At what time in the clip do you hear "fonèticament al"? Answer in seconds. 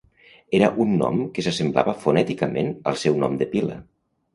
2.07-3.01